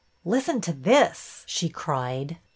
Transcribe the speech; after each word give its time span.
''Listen 0.35 0.61
to 0.61 0.73
this," 0.73 1.43
she 1.45 1.69
cried. 1.69 2.39